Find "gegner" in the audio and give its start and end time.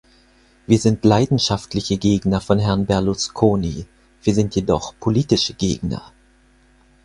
1.99-2.41, 5.53-6.11